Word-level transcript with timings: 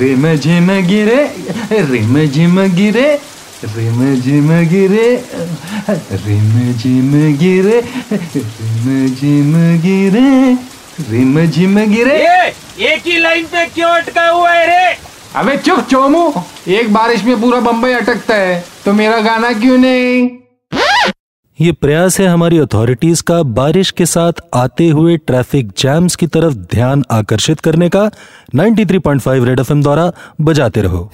Rim 0.00 0.26
झिम 0.34 0.70
गिरे 0.86 1.22
rim 1.90 2.18
झिम 2.26 2.60
गिरे 2.76 3.08
रिम 3.76 4.00
झिम 4.20 4.48
गिरे 4.68 5.08
रिम 6.10 6.72
झिम 6.72 7.12
गिरे 7.38 7.80
रिम 8.36 9.14
झिम 9.14 9.54
गिरे 9.82 10.52
रिम 11.10 11.40
झिम 11.46 11.78
गिरे। 11.92 12.18
एक 12.88 13.02
ही 13.06 13.18
लाइन 13.18 13.44
पे 13.52 13.66
क्यों 13.66 13.90
अटका 13.90 14.26
हुआ 14.28 14.50
है 14.50 14.66
रे? 14.66 14.96
अबे 15.36 15.56
चुप 15.56 15.86
चोमू 15.90 16.32
एक 16.68 16.92
बारिश 16.92 17.24
में 17.24 17.40
पूरा 17.40 17.60
बम्बई 17.60 17.92
अटकता 17.92 18.34
है 18.34 18.64
तो 18.84 18.92
मेरा 18.92 19.20
गाना 19.20 19.52
क्यों 19.60 19.78
नहीं? 19.78 20.28
ये 21.60 21.72
प्रयास 21.72 22.20
है 22.20 22.26
हमारी 22.26 22.58
अथॉरिटीज 22.58 23.20
का 23.20 23.42
बारिश 23.42 23.90
के 23.90 24.06
साथ 24.06 24.32
आते 24.54 24.88
हुए 24.88 25.16
ट्रैफ़िक 25.16 25.72
जैम्स 25.78 26.16
की 26.16 26.26
तरफ़ 26.26 26.54
ध्यान 26.54 27.04
आकर्षित 27.10 27.60
करने 27.60 27.88
का। 27.88 28.10
93.5 28.54 29.44
रेड 29.44 29.60
एफएम 29.60 29.82
द्वारा 29.82 30.12
बजाते 30.40 30.82
रहो। 30.82 31.10